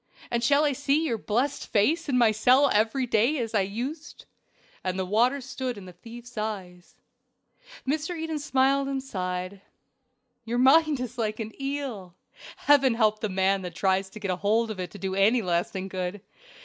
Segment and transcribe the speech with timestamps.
[0.31, 4.25] and shall I see your blessed face in my cell every day as I used?"
[4.83, 6.95] And the water stood in the thief's eyes.
[7.87, 8.17] Mr.
[8.17, 9.61] Eden smiled and sighed.
[10.43, 12.15] "Your mind is like an eel
[12.57, 15.43] Heaven help the man that tries to get hold of it to do it any
[15.43, 16.21] lasting good.